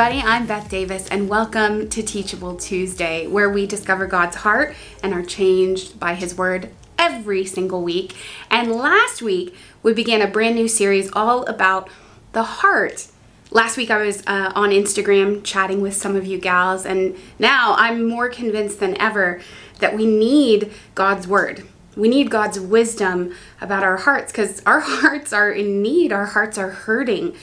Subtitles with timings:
[0.00, 5.12] Everybody, I'm Beth Davis and welcome to Teachable Tuesday, where we discover God's heart and
[5.12, 8.14] are changed by His Word every single week.
[8.50, 11.90] And last week, we began a brand new series all about
[12.32, 13.08] the heart.
[13.50, 17.74] Last week, I was uh, on Instagram chatting with some of you gals, and now
[17.76, 19.42] I'm more convinced than ever
[19.80, 21.68] that we need God's Word.
[21.94, 26.56] We need God's wisdom about our hearts because our hearts are in need, our hearts
[26.56, 27.36] are hurting.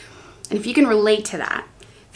[0.49, 1.67] And if you can relate to that,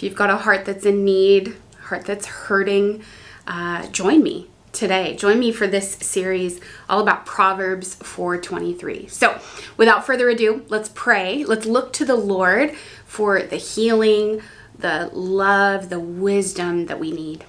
[0.01, 3.03] if you've got a heart that's in need, heart that's hurting,
[3.45, 5.15] uh, join me today.
[5.15, 9.05] Join me for this series all about Proverbs 4:23.
[9.07, 9.39] So,
[9.77, 11.45] without further ado, let's pray.
[11.45, 12.73] Let's look to the Lord
[13.05, 14.41] for the healing,
[14.75, 17.45] the love, the wisdom that we need.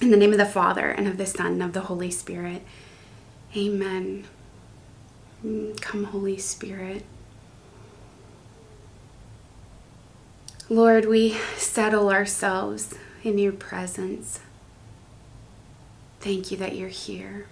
[0.00, 2.62] In the name of the Father and of the Son and of the Holy Spirit.
[3.56, 4.24] Amen.
[5.46, 7.04] Mm, come, Holy Spirit.
[10.72, 14.40] Lord, we settle ourselves in your presence.
[16.20, 17.44] Thank you that you're here.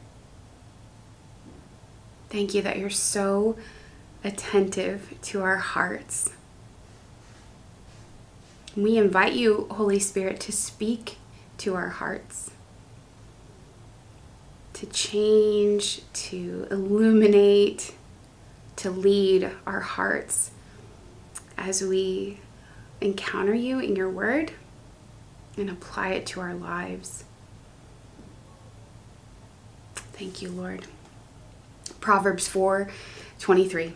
[2.30, 3.58] Thank you that you're so
[4.24, 6.32] attentive to our hearts.
[8.74, 11.18] We invite you, Holy Spirit, to speak
[11.58, 12.52] to our hearts,
[14.72, 17.92] to change, to illuminate,
[18.76, 20.52] to lead our hearts
[21.58, 22.38] as we
[23.00, 24.52] encounter you in your word
[25.56, 27.24] and apply it to our lives.
[29.94, 30.86] Thank you, Lord.
[32.00, 32.90] Proverbs 4
[33.38, 33.94] 23.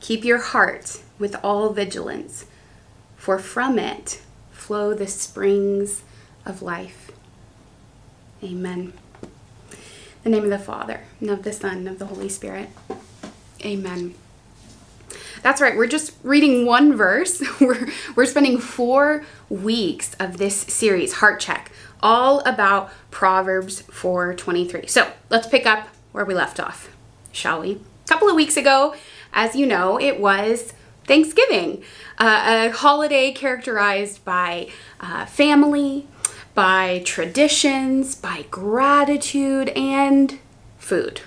[0.00, 2.46] Keep your heart with all vigilance,
[3.16, 6.02] for from it flow the springs
[6.46, 7.10] of life.
[8.42, 8.92] Amen.
[10.24, 12.70] In the name of the Father, and of the Son, and of the Holy Spirit.
[13.64, 14.14] Amen.
[15.42, 17.42] That's right, we're just reading one verse.
[17.60, 21.70] We're, we're spending four weeks of this series, Heart Check,
[22.02, 24.88] all about Proverbs 4.23.
[24.88, 26.94] So let's pick up where we left off,
[27.32, 27.72] shall we?
[27.72, 28.94] A couple of weeks ago,
[29.32, 30.72] as you know, it was
[31.04, 31.82] Thanksgiving,
[32.18, 34.68] uh, a holiday characterized by
[35.00, 36.06] uh, family,
[36.54, 40.38] by traditions, by gratitude, and
[40.78, 41.22] food,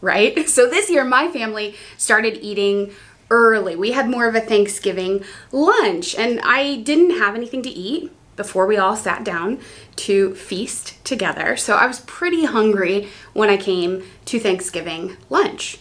[0.00, 0.48] right?
[0.48, 2.92] So this year, my family started eating
[3.30, 3.76] early.
[3.76, 8.66] We had more of a Thanksgiving lunch, and I didn't have anything to eat before
[8.66, 9.58] we all sat down
[9.96, 11.56] to feast together.
[11.56, 15.78] So I was pretty hungry when I came to Thanksgiving lunch.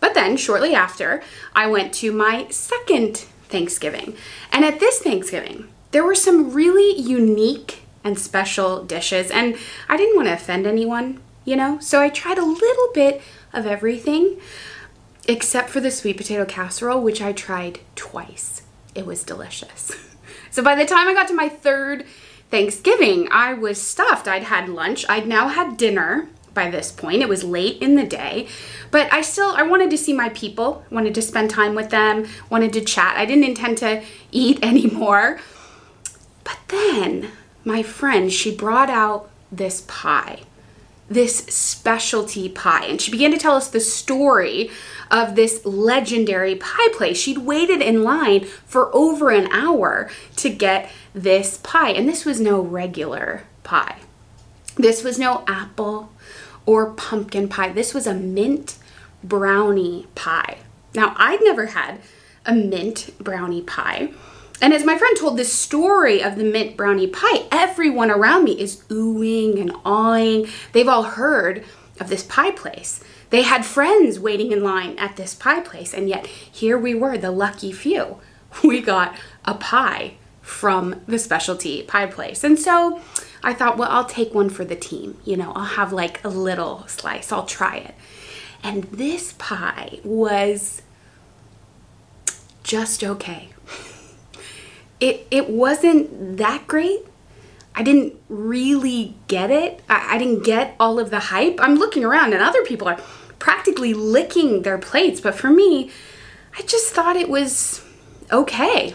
[0.00, 1.22] But then, shortly after,
[1.54, 4.16] I went to my second Thanksgiving.
[4.52, 9.56] And at this Thanksgiving, there were some really unique and special dishes, and
[9.88, 11.78] I didn't want to offend anyone, you know?
[11.80, 13.22] So I tried a little bit
[13.52, 14.38] of everything
[15.28, 18.62] except for the sweet potato casserole, which I tried twice.
[18.94, 19.92] It was delicious.
[20.50, 22.04] so by the time I got to my third
[22.50, 24.28] Thanksgiving, I was stuffed.
[24.28, 27.22] I'd had lunch, I'd now had dinner by this point.
[27.22, 28.48] It was late in the day,
[28.90, 32.26] but I still I wanted to see my people, wanted to spend time with them,
[32.48, 33.16] wanted to chat.
[33.16, 35.38] I didn't intend to eat anymore.
[36.44, 37.30] But then
[37.64, 40.40] my friend, she brought out this pie
[41.08, 42.86] this specialty pie.
[42.86, 44.70] And she began to tell us the story
[45.10, 47.16] of this legendary pie place.
[47.16, 51.90] She'd waited in line for over an hour to get this pie.
[51.90, 53.98] And this was no regular pie,
[54.76, 56.12] this was no apple
[56.66, 57.72] or pumpkin pie.
[57.72, 58.76] This was a mint
[59.22, 60.58] brownie pie.
[60.94, 62.00] Now, I'd never had
[62.44, 64.10] a mint brownie pie.
[64.60, 68.58] And as my friend told this story of the mint brownie pie, everyone around me
[68.58, 70.48] is oohing and awing.
[70.72, 71.64] They've all heard
[72.00, 73.02] of this pie place.
[73.30, 77.18] They had friends waiting in line at this pie place, and yet here we were,
[77.18, 78.18] the lucky few.
[78.64, 79.14] We got
[79.44, 82.42] a pie from the specialty pie place.
[82.42, 83.02] And so
[83.42, 85.18] I thought, well, I'll take one for the team.
[85.24, 87.94] You know, I'll have like a little slice, I'll try it.
[88.62, 90.80] And this pie was
[92.62, 93.50] just okay
[95.00, 97.00] it it wasn't that great.
[97.74, 99.82] I didn't really get it.
[99.88, 101.58] I, I didn't get all of the hype.
[101.60, 103.00] I'm looking around and other people are
[103.38, 105.90] practically licking their plates, but for me,
[106.58, 107.84] I just thought it was
[108.32, 108.94] okay.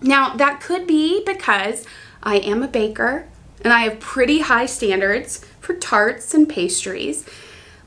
[0.00, 1.86] Now, that could be because
[2.22, 3.28] I am a baker
[3.62, 7.26] and I have pretty high standards for tarts and pastries,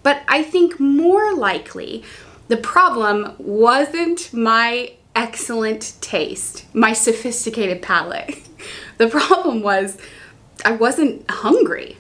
[0.03, 2.03] but I think more likely
[2.47, 8.39] the problem wasn't my excellent taste, my sophisticated palate.
[8.97, 9.97] the problem was
[10.63, 11.97] I wasn't hungry.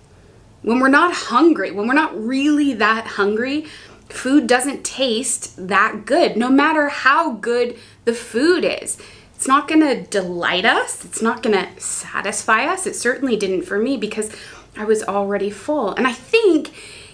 [0.61, 3.65] When we're not hungry, when we're not really that hungry,
[4.09, 8.97] food doesn't taste that good, no matter how good the food is.
[9.35, 11.03] It's not to delight us.
[11.03, 12.87] It's not to satisfy us.
[12.87, 14.35] It certainly didn't for me because
[14.77, 15.93] I was already full.
[15.93, 16.69] And I think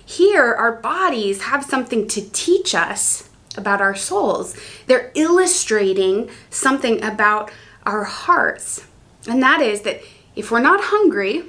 [0.05, 4.55] here our bodies have something to teach us about our souls.
[4.87, 7.51] They're illustrating something about
[7.85, 8.85] our hearts.
[9.27, 10.01] And that is that
[10.35, 11.43] if we're not hungry,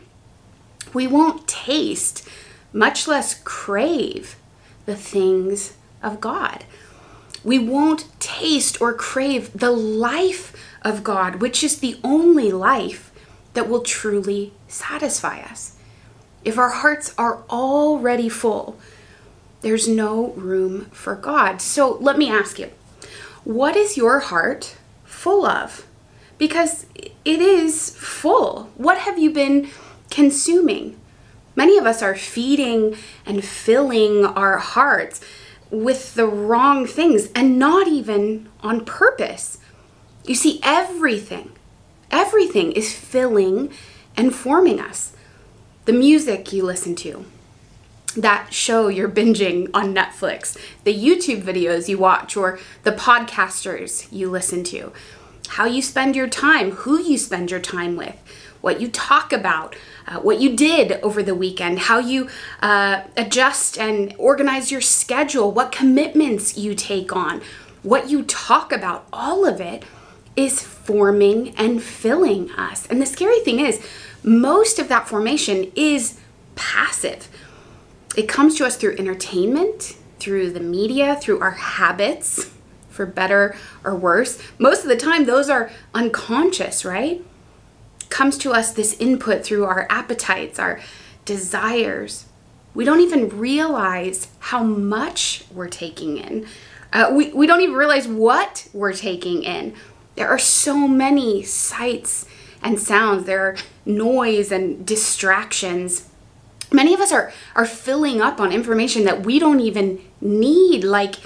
[0.92, 2.28] we won't taste,
[2.72, 4.36] much less crave,
[4.86, 6.64] the things of God.
[7.44, 13.12] We won't taste or crave the life of God, which is the only life
[13.54, 15.76] that will truly satisfy us.
[16.44, 18.76] If our hearts are already full,
[19.62, 21.62] there's no room for God.
[21.62, 22.70] So let me ask you,
[23.44, 25.86] what is your heart full of?
[26.38, 26.86] Because
[27.24, 28.70] it is full.
[28.76, 29.70] What have you been
[30.10, 30.98] consuming?
[31.54, 35.20] Many of us are feeding and filling our hearts
[35.70, 39.58] with the wrong things and not even on purpose.
[40.24, 41.52] You see, everything,
[42.10, 43.72] everything is filling
[44.16, 45.12] and forming us.
[45.84, 47.24] The music you listen to,
[48.14, 54.30] that show you're binging on Netflix, the YouTube videos you watch, or the podcasters you
[54.30, 54.92] listen to,
[55.48, 58.16] how you spend your time, who you spend your time with,
[58.60, 59.76] what you talk about,
[60.06, 62.28] uh, what you did over the weekend, how you
[62.60, 67.42] uh, adjust and organize your schedule, what commitments you take on,
[67.82, 69.84] what you talk about, all of it
[70.36, 72.86] is forming and filling us.
[72.86, 73.84] And the scary thing is,
[74.22, 76.18] most of that formation is
[76.54, 77.28] passive.
[78.16, 82.50] It comes to us through entertainment, through the media, through our habits,
[82.88, 84.40] for better or worse.
[84.58, 87.24] Most of the time, those are unconscious, right?
[88.10, 90.80] Comes to us this input through our appetites, our
[91.24, 92.26] desires.
[92.74, 96.46] We don't even realize how much we're taking in.
[96.92, 99.74] Uh, we, we don't even realize what we're taking in.
[100.14, 102.26] There are so many sights
[102.62, 103.56] and sounds, there are
[103.86, 106.08] noise and distractions
[106.72, 111.16] many of us are are filling up on information that we don't even need like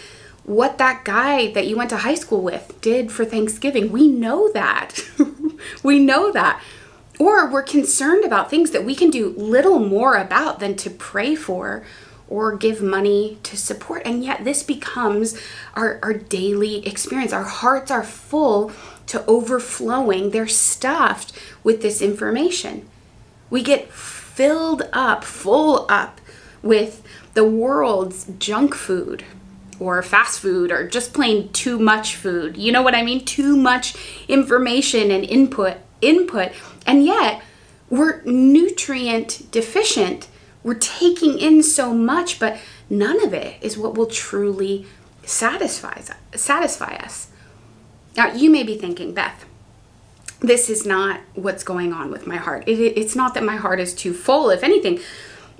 [0.44, 3.90] what that guy that you went to high school with did for Thanksgiving.
[3.90, 5.00] We know that.
[5.82, 6.62] we know that.
[7.18, 11.34] Or we're concerned about things that we can do little more about than to pray
[11.34, 11.84] for
[12.28, 14.02] or give money to support.
[14.04, 15.40] And yet, this becomes
[15.74, 17.32] our, our daily experience.
[17.32, 18.72] Our hearts are full
[19.06, 21.32] to overflowing, they're stuffed
[21.62, 22.88] with this information.
[23.50, 23.92] We get
[24.36, 26.20] filled up, full up
[26.62, 27.02] with
[27.32, 29.24] the world's junk food
[29.80, 32.54] or fast food or just plain too much food.
[32.54, 33.24] You know what I mean?
[33.24, 33.96] Too much
[34.28, 36.52] information and input input.
[36.86, 37.42] And yet,
[37.88, 40.28] we're nutrient deficient.
[40.62, 42.58] We're taking in so much, but
[42.90, 44.84] none of it is what will truly
[45.24, 46.02] satisfy
[46.34, 47.28] satisfy us.
[48.18, 49.46] Now, you may be thinking, Beth,
[50.40, 52.64] this is not what's going on with my heart.
[52.66, 54.50] It, it's not that my heart is too full.
[54.50, 55.00] If anything,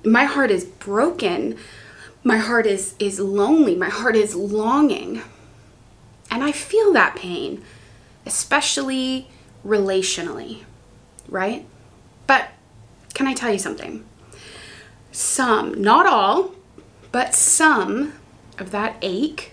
[0.05, 1.57] my heart is broken.
[2.23, 3.75] My heart is is lonely.
[3.75, 5.23] My heart is longing.
[6.31, 7.63] And I feel that pain,
[8.27, 9.29] especially
[9.65, 10.65] relationally,
[11.29, 11.67] right?
[12.27, 12.51] But
[13.15, 14.05] can I tell you something?
[15.13, 16.53] Some, not all,
[17.13, 18.13] but some
[18.59, 19.53] of that ache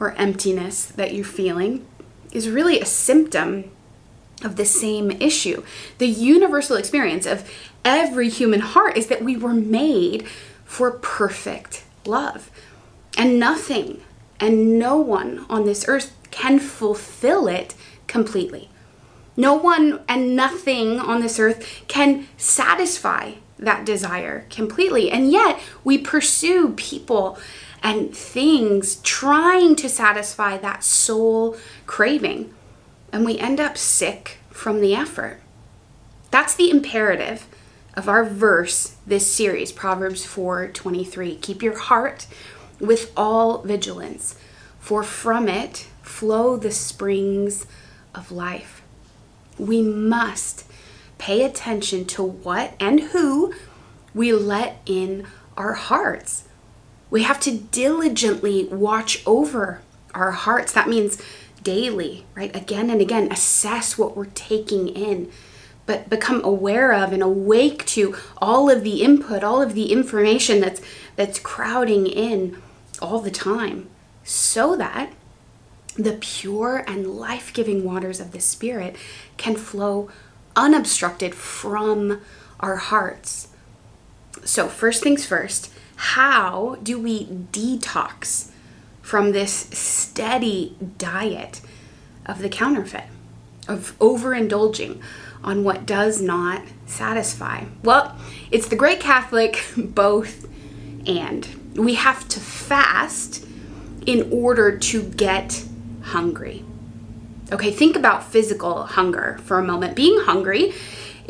[0.00, 1.86] or emptiness that you're feeling
[2.32, 3.70] is really a symptom
[4.42, 5.62] of the same issue.
[5.98, 7.50] The universal experience of
[7.84, 10.26] every human heart is that we were made
[10.64, 12.50] for perfect love.
[13.18, 14.02] And nothing
[14.38, 17.74] and no one on this earth can fulfill it
[18.06, 18.70] completely.
[19.36, 25.10] No one and nothing on this earth can satisfy that desire completely.
[25.10, 27.38] And yet we pursue people
[27.82, 31.56] and things trying to satisfy that soul
[31.86, 32.54] craving
[33.12, 35.40] and we end up sick from the effort.
[36.30, 37.46] That's the imperative
[37.94, 41.36] of our verse this series, Proverbs 4:23.
[41.40, 42.26] Keep your heart
[42.78, 44.36] with all vigilance,
[44.78, 47.66] for from it flow the springs
[48.14, 48.82] of life.
[49.58, 50.64] We must
[51.18, 53.52] pay attention to what and who
[54.14, 55.26] we let in
[55.56, 56.44] our hearts.
[57.10, 59.80] We have to diligently watch over
[60.14, 60.72] our hearts.
[60.72, 61.20] That means
[61.62, 62.54] daily, right?
[62.54, 65.30] Again and again, assess what we're taking in,
[65.86, 70.60] but become aware of and awake to all of the input, all of the information
[70.60, 70.80] that's
[71.16, 72.60] that's crowding in
[73.02, 73.88] all the time
[74.24, 75.12] so that
[75.96, 78.96] the pure and life-giving waters of the spirit
[79.36, 80.08] can flow
[80.56, 82.20] unobstructed from
[82.60, 83.48] our hearts.
[84.44, 88.50] So, first things first, how do we detox
[89.10, 91.60] from this steady diet
[92.26, 93.06] of the counterfeit.
[93.66, 95.00] of overindulging
[95.42, 97.64] on what does not satisfy?
[97.82, 98.16] Well,
[98.52, 100.46] it's the great Catholic both
[101.08, 101.48] and.
[101.74, 103.44] We have to fast
[104.06, 105.64] in order to get
[106.02, 106.64] hungry.
[107.50, 109.96] Okay, think about physical hunger for a moment.
[109.96, 110.72] Being hungry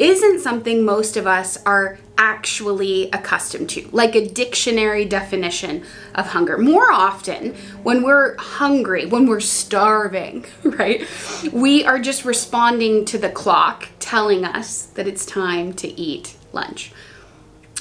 [0.00, 6.56] isn't something most of us are actually accustomed to, like a dictionary definition of hunger.
[6.56, 11.06] More often, when we're hungry, when we're starving, right,
[11.52, 16.92] we are just responding to the clock telling us that it's time to eat lunch.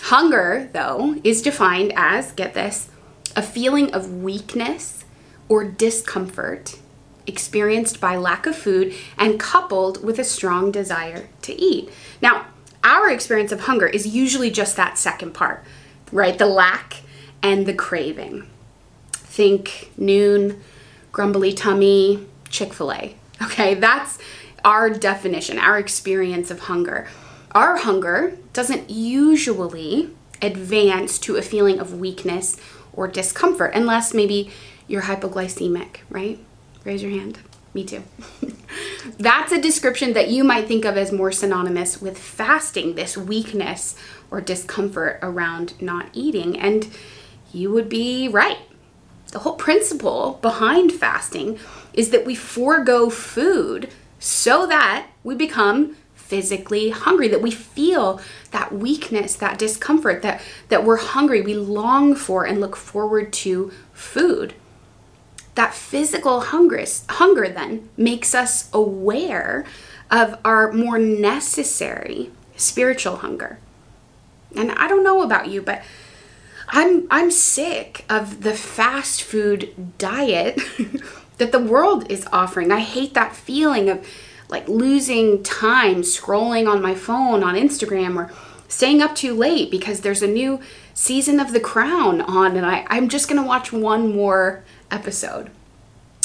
[0.03, 2.89] Hunger, though, is defined as get this
[3.35, 5.05] a feeling of weakness
[5.47, 6.79] or discomfort
[7.29, 11.89] experienced by lack of food and coupled with a strong desire to eat.
[12.21, 12.47] Now,
[12.83, 15.63] our experience of hunger is usually just that second part,
[16.11, 16.37] right?
[16.37, 16.97] The lack
[17.41, 18.47] and the craving.
[19.13, 20.61] Think noon,
[21.11, 23.15] grumbly tummy, Chick fil A.
[23.41, 24.17] Okay, that's
[24.65, 27.07] our definition, our experience of hunger.
[27.53, 30.09] Our hunger doesn't usually
[30.41, 32.57] advance to a feeling of weakness
[32.93, 34.51] or discomfort unless maybe
[34.87, 36.39] you're hypoglycemic, right?
[36.83, 37.39] Raise your hand.
[37.73, 38.03] Me too.
[39.19, 43.95] That's a description that you might think of as more synonymous with fasting, this weakness
[44.31, 46.59] or discomfort around not eating.
[46.59, 46.87] And
[47.51, 48.57] you would be right.
[49.31, 51.59] The whole principle behind fasting
[51.93, 58.21] is that we forego food so that we become physically hungry that we feel
[58.51, 63.71] that weakness that discomfort that that we're hungry we long for and look forward to
[63.93, 64.53] food
[65.59, 69.65] that physical hunger, hunger then makes us aware
[70.09, 73.59] of our more necessary spiritual hunger.
[74.55, 75.83] And I don't know about you, but
[76.69, 80.61] I'm I'm sick of the fast food diet
[81.39, 82.71] that the world is offering.
[82.71, 84.07] I hate that feeling of
[84.47, 88.31] like losing time scrolling on my phone on Instagram or
[88.69, 90.61] staying up too late because there's a new
[90.93, 95.51] season of The Crown on and I, I'm just gonna watch one more episode.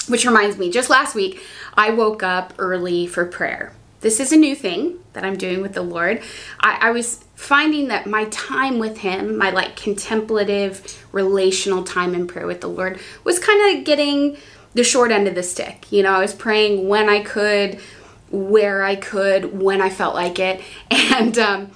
[0.08, 1.40] Which reminds me, just last week,
[1.74, 3.72] I woke up early for prayer.
[4.00, 6.22] This is a new thing that I'm doing with the Lord.
[6.60, 12.26] I, I was finding that my time with Him, my like contemplative, relational time in
[12.26, 14.36] prayer with the Lord, was kind of getting
[14.74, 15.90] the short end of the stick.
[15.90, 17.80] You know, I was praying when I could,
[18.30, 21.70] where I could, when I felt like it, and um,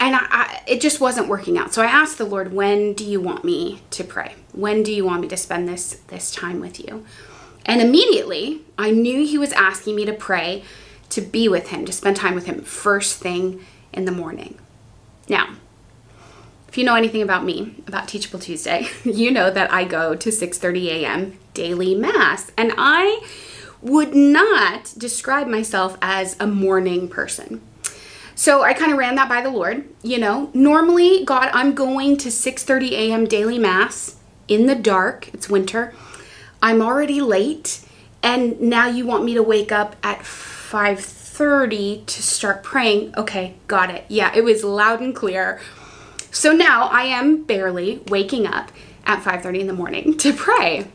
[0.00, 1.74] and I, I, it just wasn't working out.
[1.74, 4.34] So I asked the Lord, "When do you want me to pray?
[4.52, 7.04] When do you want me to spend this this time with you?"
[7.66, 10.64] And immediately, I knew he was asking me to pray
[11.10, 14.58] to be with him, to spend time with him first thing in the morning.
[15.28, 15.54] Now,
[16.68, 20.30] if you know anything about me, about Teachable Tuesday, you know that I go to
[20.30, 21.38] 6:30 a.m.
[21.54, 23.22] daily mass, and I
[23.80, 27.60] would not describe myself as a morning person.
[28.38, 30.48] So I kind of ran that by the Lord, you know.
[30.54, 33.24] Normally, God, I'm going to 6:30 a.m.
[33.24, 34.14] daily mass
[34.46, 35.26] in the dark.
[35.34, 35.92] It's winter.
[36.62, 37.80] I'm already late
[38.22, 43.12] and now you want me to wake up at 5:30 to start praying.
[43.16, 44.04] Okay, got it.
[44.06, 45.60] Yeah, it was loud and clear.
[46.30, 48.70] So now I am barely waking up
[49.04, 50.86] at 5:30 in the morning to pray.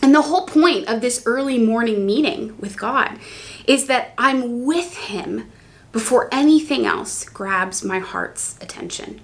[0.00, 3.18] And the whole point of this early morning meeting with God
[3.66, 5.44] is that I'm with him
[5.92, 9.20] before anything else grabs my heart's attention.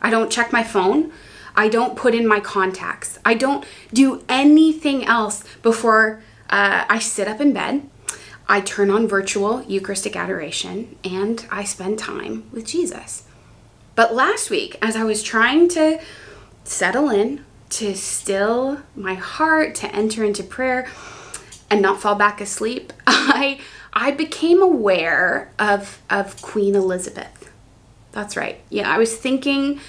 [0.00, 1.12] I don't check my phone.
[1.56, 3.18] I don't put in my contacts.
[3.24, 7.88] I don't do anything else before uh, I sit up in bed.
[8.48, 13.24] I turn on virtual Eucharistic adoration and I spend time with Jesus.
[13.94, 16.00] But last week, as I was trying to
[16.64, 20.88] settle in, to still my heart, to enter into prayer
[21.68, 23.60] and not fall back asleep, I
[24.00, 27.50] I became aware of of Queen Elizabeth.
[28.12, 28.60] That's right.
[28.70, 29.80] Yeah, I was thinking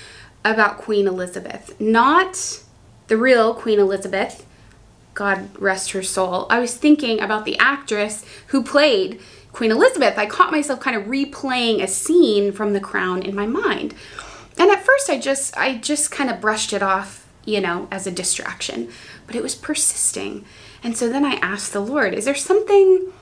[0.44, 2.64] about Queen Elizabeth, not
[3.08, 4.48] the real Queen Elizabeth.
[5.14, 6.48] God rest her soul.
[6.50, 9.22] I was thinking about the actress who played
[9.54, 10.18] Queen Elizabeth.
[10.18, 13.94] I caught myself kind of replaying a scene from The Crown in my mind.
[14.58, 18.08] And at first I just I just kind of brushed it off, you know, as
[18.08, 18.90] a distraction,
[19.28, 20.46] but it was persisting.
[20.84, 23.14] And so then I asked the Lord, is there something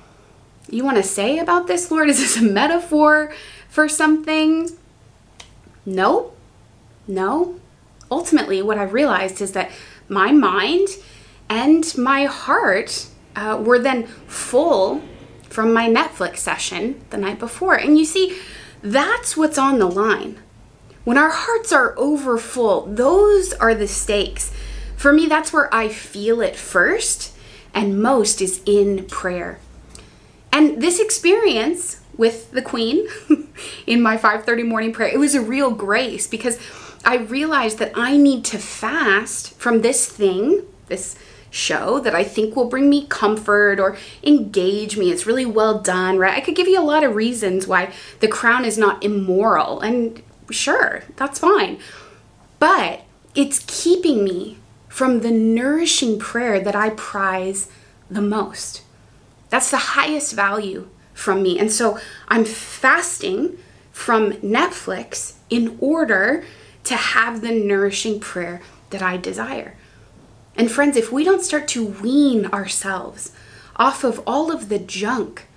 [0.70, 2.10] you want to say about this, Lord?
[2.10, 3.34] Is this a metaphor
[3.70, 4.70] for something?
[5.86, 6.34] No,
[7.08, 7.60] no.
[8.10, 9.72] Ultimately, what I realized is that
[10.08, 10.88] my mind
[11.50, 15.02] and my heart uh, were then full
[15.44, 17.76] from my Netflix session the night before.
[17.76, 18.38] And you see,
[18.82, 20.40] that's what's on the line.
[21.04, 24.52] When our hearts are over full, those are the stakes.
[24.98, 27.34] For me, that's where I feel it first
[27.74, 29.60] and most is in prayer.
[30.52, 33.08] And this experience with the queen
[33.88, 36.60] in my 5:30 morning prayer, it was a real grace because
[37.06, 41.16] I realized that I need to fast from this thing, this
[41.50, 45.12] show that I think will bring me comfort or engage me.
[45.12, 46.38] It's really well done, right?
[46.38, 50.22] I could give you a lot of reasons why The Crown is not immoral, and
[50.52, 51.80] sure, that's fine.
[52.60, 53.04] But
[53.36, 57.70] it's keeping me from the nourishing prayer that I prize
[58.10, 58.82] the most.
[59.50, 61.58] That's the highest value from me.
[61.60, 63.58] And so I'm fasting
[63.92, 66.46] from Netflix in order
[66.84, 68.62] to have the nourishing prayer
[68.92, 69.76] that I desire.
[70.56, 73.32] And friends, if we don't start to wean ourselves
[73.76, 75.48] off of all of the junk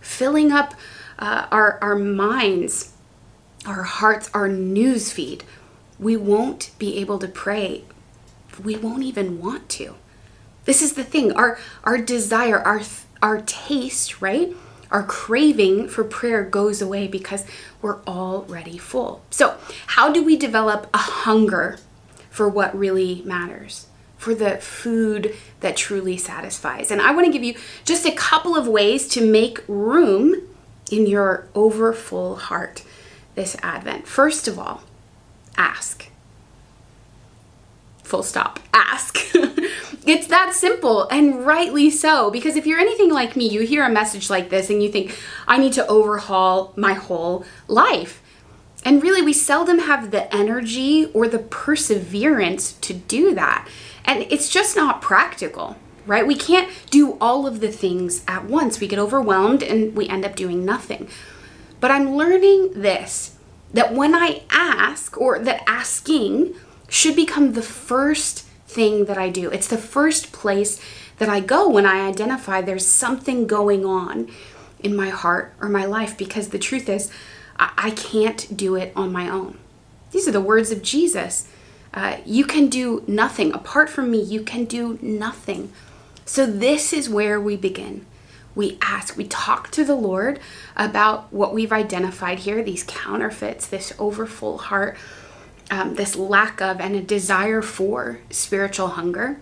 [0.00, 0.74] filling up
[1.18, 2.92] uh, our, our minds,
[3.66, 5.44] our hearts, our news feed,
[5.98, 7.84] we won't be able to pray.
[8.62, 9.94] We won't even want to.
[10.64, 11.32] This is the thing.
[11.32, 12.80] Our our desire, our
[13.22, 14.54] our taste, right?
[14.90, 17.44] Our craving for prayer goes away because
[17.80, 19.22] we're already full.
[19.30, 19.56] So,
[19.88, 21.78] how do we develop a hunger
[22.30, 23.86] for what really matters?
[24.20, 26.90] for the food that truly satisfies.
[26.90, 27.54] And I want to give you
[27.86, 30.34] just a couple of ways to make room
[30.90, 32.84] in your overfull heart
[33.34, 34.06] this Advent.
[34.06, 34.82] First of all,
[35.56, 36.08] ask.
[38.02, 38.60] Full stop.
[38.74, 39.18] Ask.
[40.06, 43.90] it's that simple and rightly so because if you're anything like me, you hear a
[43.90, 45.16] message like this and you think,
[45.46, 48.22] I need to overhaul my whole life.
[48.84, 53.68] And really, we seldom have the energy or the perseverance to do that.
[54.06, 55.76] And it's just not practical,
[56.06, 56.26] right?
[56.26, 58.80] We can't do all of the things at once.
[58.80, 61.08] We get overwhelmed and we end up doing nothing.
[61.78, 63.36] But I'm learning this
[63.72, 66.54] that when I ask, or that asking
[66.88, 70.80] should become the first thing that I do, it's the first place
[71.18, 74.30] that I go when I identify there's something going on
[74.80, 77.10] in my heart or my life because the truth is,
[77.58, 79.58] I can't do it on my own.
[80.12, 81.46] These are the words of Jesus.
[81.92, 83.52] Uh, you can do nothing.
[83.52, 85.72] Apart from me, you can do nothing.
[86.24, 88.06] So, this is where we begin.
[88.54, 90.40] We ask, we talk to the Lord
[90.76, 94.96] about what we've identified here these counterfeits, this overfull heart,
[95.70, 99.40] um, this lack of, and a desire for spiritual hunger.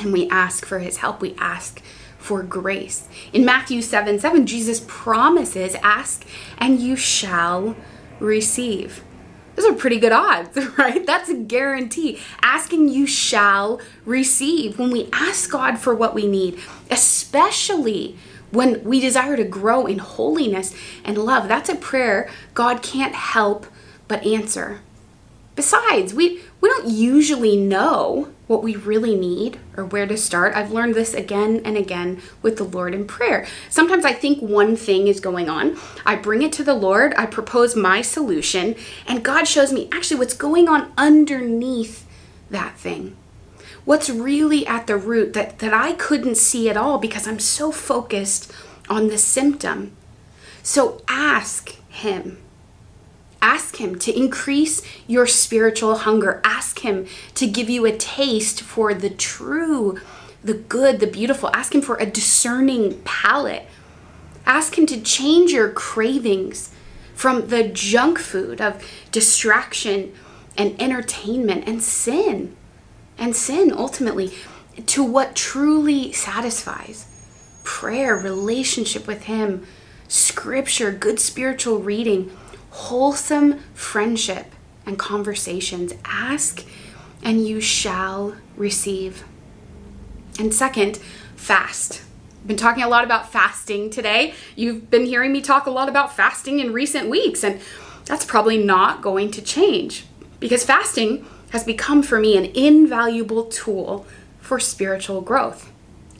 [0.00, 1.20] And we ask for his help.
[1.20, 1.80] We ask
[2.18, 3.06] for grace.
[3.32, 6.26] In Matthew 7 7, Jesus promises, Ask
[6.58, 7.76] and you shall
[8.18, 9.02] receive.
[9.54, 11.06] Those are pretty good odds, right?
[11.06, 12.20] That's a guarantee.
[12.42, 16.58] Asking you shall receive when we ask God for what we need,
[16.90, 18.16] especially
[18.50, 20.74] when we desire to grow in holiness
[21.04, 21.48] and love.
[21.48, 23.66] That's a prayer God can't help
[24.08, 24.80] but answer.
[25.56, 30.54] Besides, we, we don't usually know what we really need or where to start.
[30.54, 33.46] I've learned this again and again with the Lord in prayer.
[33.70, 35.78] Sometimes I think one thing is going on.
[36.04, 38.74] I bring it to the Lord, I propose my solution,
[39.06, 42.06] and God shows me actually what's going on underneath
[42.50, 43.16] that thing.
[43.84, 47.70] What's really at the root that, that I couldn't see at all because I'm so
[47.70, 48.52] focused
[48.88, 49.92] on the symptom.
[50.62, 52.38] So ask Him
[53.44, 56.40] Ask Him to increase your spiritual hunger.
[56.44, 60.00] Ask Him to give you a taste for the true,
[60.42, 61.50] the good, the beautiful.
[61.52, 63.66] Ask Him for a discerning palate.
[64.46, 66.74] Ask Him to change your cravings
[67.14, 70.14] from the junk food of distraction
[70.56, 72.56] and entertainment and sin,
[73.18, 74.32] and sin ultimately,
[74.86, 77.10] to what truly satisfies
[77.62, 79.66] prayer, relationship with Him,
[80.08, 82.34] scripture, good spiritual reading
[82.74, 84.46] wholesome friendship
[84.84, 85.92] and conversations.
[86.04, 86.64] Ask
[87.22, 89.24] and you shall receive.
[90.38, 90.96] And second,
[91.36, 92.02] fast.
[92.40, 94.34] I've been talking a lot about fasting today.
[94.56, 97.60] You've been hearing me talk a lot about fasting in recent weeks, and
[98.06, 100.04] that's probably not going to change
[100.40, 104.04] because fasting has become for me an invaluable tool
[104.40, 105.70] for spiritual growth.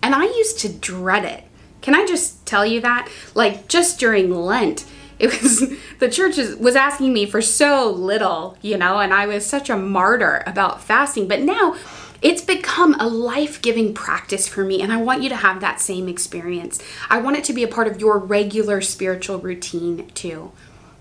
[0.02, 1.44] And I used to dread it.
[1.82, 3.08] Can I just tell you that?
[3.34, 4.86] Like, just during Lent,
[5.24, 9.46] it was the church was asking me for so little, you know, and I was
[9.46, 11.26] such a martyr about fasting.
[11.26, 11.76] But now
[12.22, 15.80] it's become a life giving practice for me, and I want you to have that
[15.80, 16.82] same experience.
[17.10, 20.52] I want it to be a part of your regular spiritual routine too.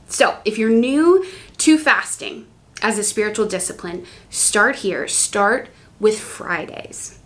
[0.08, 1.26] So, if you're new
[1.60, 2.48] to fasting
[2.82, 5.08] as a spiritual discipline, start here.
[5.08, 7.20] Start with Fridays.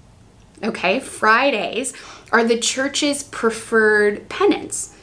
[0.63, 1.93] Okay, Fridays
[2.31, 4.96] are the church's preferred penance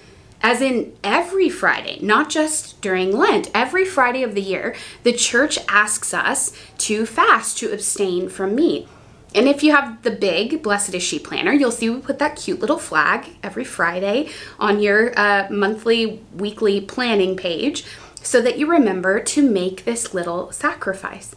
[0.44, 5.58] as in every Friday, not just during Lent, every Friday of the year, the church
[5.68, 8.86] asks us to fast, to abstain from meat.
[9.34, 12.36] And if you have the big Blessed is She planner, you'll see we put that
[12.36, 14.28] cute little flag every Friday
[14.58, 17.82] on your uh, monthly, weekly planning page
[18.22, 21.34] so that you remember to make this little sacrifice.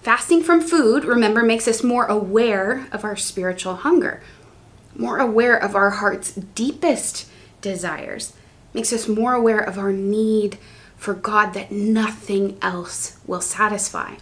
[0.00, 4.20] Fasting from food, remember, makes us more aware of our spiritual hunger,
[4.96, 7.28] more aware of our heart's deepest
[7.62, 8.34] desires,
[8.74, 10.58] makes us more aware of our need
[10.96, 14.16] for God that nothing else will satisfy.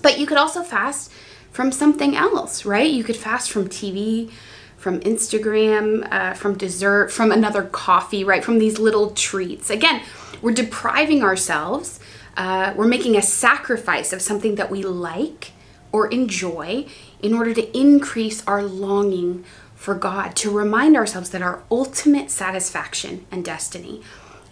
[0.00, 1.12] But you could also fast
[1.50, 2.90] from something else, right?
[2.90, 4.30] You could fast from TV,
[4.76, 8.42] from Instagram, uh, from dessert, from another coffee, right?
[8.42, 9.70] From these little treats.
[9.70, 10.02] Again,
[10.40, 12.00] we're depriving ourselves.
[12.36, 15.52] Uh, we're making a sacrifice of something that we like
[15.92, 16.86] or enjoy
[17.20, 19.44] in order to increase our longing
[19.82, 24.00] for God, to remind ourselves that our ultimate satisfaction and destiny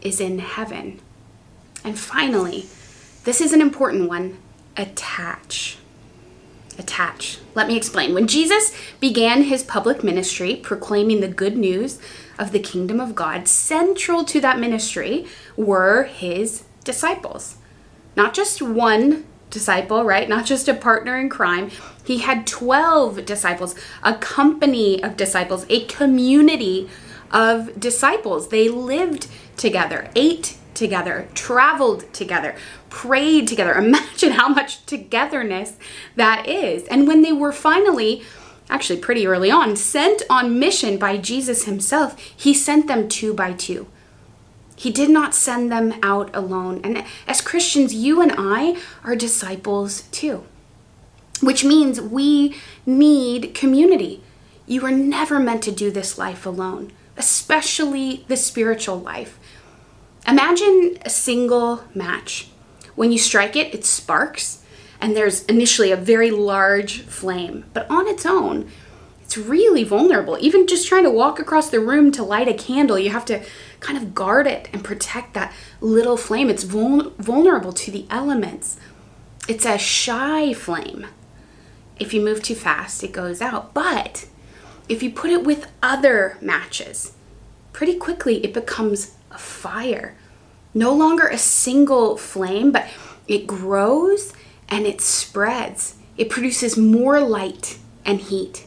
[0.03, 1.01] is in heaven.
[1.85, 2.66] And finally,
[3.23, 4.38] this is an important one
[4.77, 5.79] attach
[6.77, 7.38] attach.
[7.55, 8.12] Let me explain.
[8.12, 12.01] When Jesus began his public ministry proclaiming the good news
[12.37, 17.57] of the kingdom of God, central to that ministry were his disciples.
[18.16, 20.28] Not just one disciple, right?
[20.28, 21.70] Not just a partner in crime.
[22.04, 26.88] He had 12 disciples, a company of disciples, a community
[27.30, 28.48] of disciples.
[28.48, 32.56] They lived together, ate together, traveled together,
[32.88, 33.74] prayed together.
[33.78, 35.76] Imagine how much togetherness
[36.16, 36.84] that is.
[36.84, 38.22] And when they were finally,
[38.68, 43.52] actually pretty early on, sent on mission by Jesus himself, he sent them two by
[43.52, 43.88] two.
[44.81, 46.81] He did not send them out alone.
[46.83, 50.45] And as Christians, you and I are disciples too,
[51.43, 54.23] which means we need community.
[54.66, 59.38] You are never meant to do this life alone, especially the spiritual life.
[60.27, 62.49] Imagine a single match.
[62.95, 64.62] When you strike it, it sparks,
[64.99, 68.71] and there's initially a very large flame, but on its own,
[69.31, 70.37] it's really vulnerable.
[70.40, 73.40] Even just trying to walk across the room to light a candle, you have to
[73.79, 76.51] kind of guard it and protect that little flame.
[76.51, 78.77] It's vul- vulnerable to the elements.
[79.47, 81.07] It's a shy flame.
[82.01, 83.73] If you move too fast, it goes out.
[83.73, 84.27] But
[84.88, 87.12] if you put it with other matches,
[87.73, 90.16] pretty quickly it becomes a fire.
[90.75, 92.88] No longer a single flame, but
[93.29, 94.33] it grows
[94.69, 95.95] and it spreads.
[96.16, 98.66] It produces more light and heat.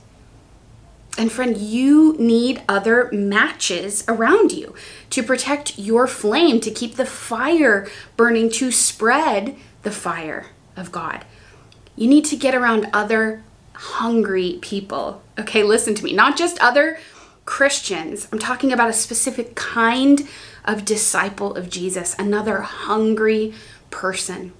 [1.17, 4.73] And friend, you need other matches around you
[5.11, 11.23] to protect your flame, to keep the fire burning, to spread the fire of God.
[11.95, 15.21] You need to get around other hungry people.
[15.37, 16.13] Okay, listen to me.
[16.13, 16.97] Not just other
[17.45, 18.27] Christians.
[18.31, 20.27] I'm talking about a specific kind
[20.65, 23.53] of disciple of Jesus, another hungry
[23.91, 24.53] person.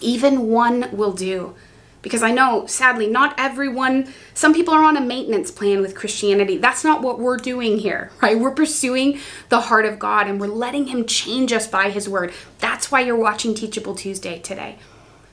[0.00, 1.54] Even one will do.
[2.00, 6.56] Because I know, sadly, not everyone, some people are on a maintenance plan with Christianity.
[6.56, 8.38] That's not what we're doing here, right?
[8.38, 12.32] We're pursuing the heart of God and we're letting Him change us by His word.
[12.58, 14.78] That's why you're watching Teachable Tuesday today.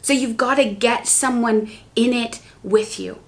[0.01, 3.19] So you've got to get someone in it with you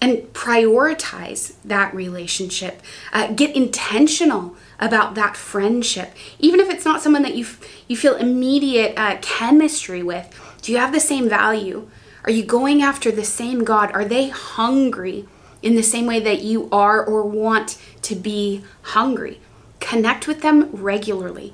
[0.00, 2.82] and prioritize that relationship.
[3.12, 7.46] Uh, get intentional about that friendship, even if it's not someone that you
[7.88, 10.28] you feel immediate uh, chemistry with.
[10.62, 11.88] Do you have the same value?
[12.24, 13.92] Are you going after the same God?
[13.92, 15.28] Are they hungry
[15.60, 19.40] in the same way that you are or want to be hungry?
[19.78, 21.52] Connect with them regularly.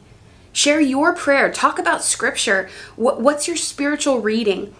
[0.52, 1.50] Share your prayer.
[1.50, 2.70] Talk about scripture.
[2.94, 4.72] What's your spiritual reading?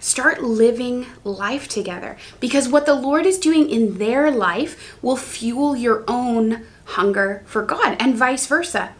[0.00, 5.76] Start living life together because what the Lord is doing in their life will fuel
[5.76, 8.92] your own hunger for God and vice versa.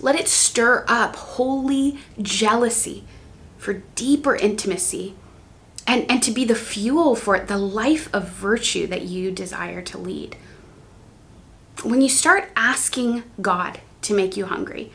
[0.00, 3.04] Let it stir up holy jealousy
[3.58, 5.14] for deeper intimacy
[5.86, 9.98] and, and to be the fuel for the life of virtue that you desire to
[9.98, 10.36] lead.
[11.82, 14.92] When you start asking God to make you hungry,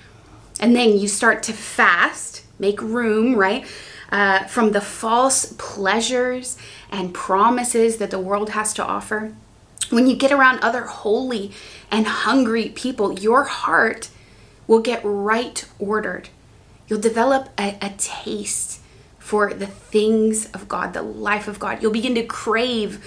[0.59, 3.65] and then you start to fast, make room, right?
[4.11, 6.57] uh, from the false pleasures
[6.91, 9.33] and promises that the world has to offer.
[9.89, 11.51] When you get around other holy
[11.91, 14.09] and hungry people, your heart
[14.65, 16.29] will get right ordered.
[16.87, 18.81] You'll develop a, a taste
[19.27, 21.81] for the things of God, the life of God.
[21.81, 23.03] You'll begin to crave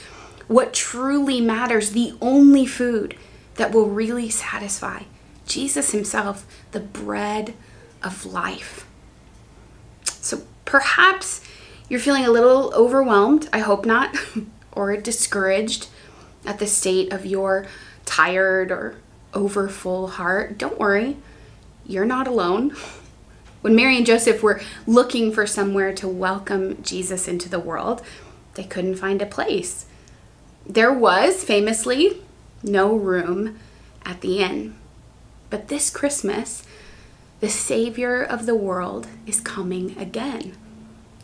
[0.48, 3.16] what truly matters, the only food
[3.54, 5.04] that will really satisfy.
[5.46, 7.54] Jesus Himself, the bread
[8.02, 8.86] of life.
[10.04, 11.40] So Perhaps
[11.88, 14.16] you're feeling a little overwhelmed, I hope not,
[14.72, 15.88] or discouraged
[16.46, 17.66] at the state of your
[18.04, 18.94] tired or
[19.34, 20.58] overfull heart.
[20.58, 21.16] Don't worry,
[21.84, 22.76] you're not alone.
[23.60, 28.02] When Mary and Joseph were looking for somewhere to welcome Jesus into the world,
[28.54, 29.86] they couldn't find a place.
[30.66, 32.22] There was famously
[32.62, 33.58] no room
[34.04, 34.76] at the inn.
[35.50, 36.62] But this Christmas,
[37.40, 40.56] the Savior of the world is coming again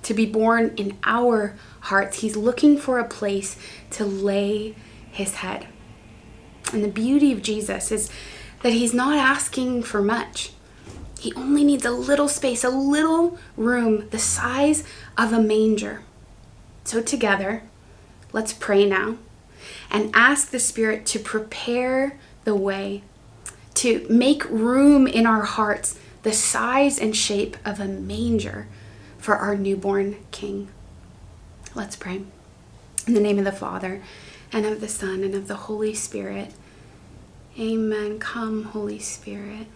[0.02, 2.20] to be born in our hearts.
[2.20, 3.56] He's looking for a place
[3.90, 4.74] to lay
[5.10, 5.68] his head.
[6.72, 8.10] And the beauty of Jesus is
[8.62, 10.52] that he's not asking for much.
[11.18, 14.84] He only needs a little space, a little room the size
[15.16, 16.02] of a manger.
[16.84, 17.62] So, together,
[18.32, 19.16] let's pray now
[19.90, 23.02] and ask the Spirit to prepare the way,
[23.74, 28.66] to make room in our hearts the size and shape of a manger
[29.18, 30.68] for our newborn King.
[31.74, 32.22] Let's pray.
[33.06, 34.02] In the name of the Father,
[34.52, 36.52] and of the Son, and of the Holy Spirit.
[37.58, 38.18] Amen.
[38.18, 39.66] Come, Holy Spirit.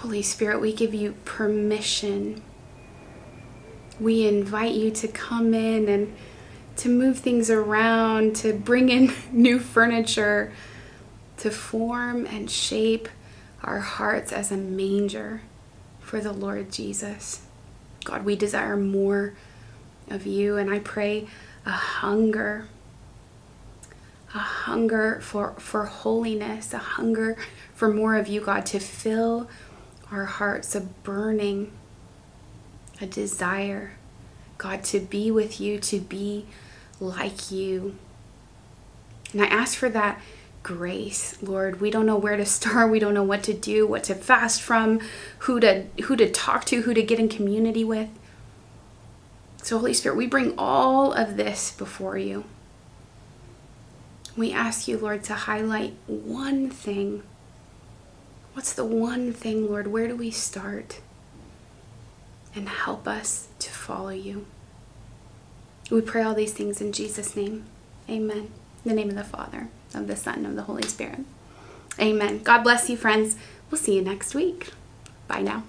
[0.00, 2.40] Holy Spirit, we give you permission.
[4.00, 6.16] We invite you to come in and
[6.76, 10.54] to move things around, to bring in new furniture,
[11.36, 13.10] to form and shape
[13.62, 15.42] our hearts as a manger
[16.00, 17.42] for the Lord Jesus.
[18.04, 19.34] God, we desire more
[20.08, 21.28] of you, and I pray
[21.66, 22.68] a hunger,
[24.34, 27.36] a hunger for, for holiness, a hunger
[27.74, 29.50] for more of you, God, to fill
[30.10, 31.72] our hearts, a burning,
[33.00, 33.92] a desire,
[34.58, 36.46] God, to be with you, to be
[36.98, 37.96] like you.
[39.32, 40.20] And I ask for that
[40.62, 41.80] grace, Lord.
[41.80, 42.90] We don't know where to start.
[42.90, 45.00] We don't know what to do, what to fast from,
[45.40, 48.08] who to who to talk to, who to get in community with.
[49.62, 52.44] So Holy Spirit, we bring all of this before you.
[54.36, 57.22] We ask you, Lord, to highlight one thing.
[58.60, 59.86] What's the one thing, Lord?
[59.86, 61.00] Where do we start?
[62.54, 64.44] And help us to follow you.
[65.90, 67.64] We pray all these things in Jesus' name.
[68.06, 68.50] Amen.
[68.84, 71.20] In the name of the Father of the Son, of the Holy Spirit.
[71.98, 72.42] Amen.
[72.42, 73.36] God bless you, friends.
[73.70, 74.68] We'll see you next week.
[75.26, 75.62] Bye now.